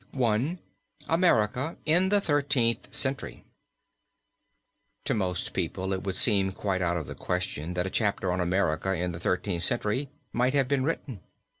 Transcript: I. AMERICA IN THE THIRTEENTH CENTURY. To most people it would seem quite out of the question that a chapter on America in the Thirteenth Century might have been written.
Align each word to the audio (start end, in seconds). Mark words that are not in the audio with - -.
I. 0.19 0.57
AMERICA 1.07 1.77
IN 1.85 2.09
THE 2.09 2.19
THIRTEENTH 2.19 2.87
CENTURY. 2.89 3.45
To 5.05 5.13
most 5.13 5.53
people 5.53 5.93
it 5.93 6.01
would 6.03 6.15
seem 6.15 6.53
quite 6.53 6.81
out 6.81 6.97
of 6.97 7.05
the 7.05 7.13
question 7.13 7.75
that 7.75 7.85
a 7.85 7.91
chapter 7.91 8.31
on 8.31 8.41
America 8.41 8.95
in 8.97 9.11
the 9.11 9.19
Thirteenth 9.19 9.61
Century 9.61 10.09
might 10.33 10.55
have 10.55 10.67
been 10.67 10.83
written. 10.83 11.19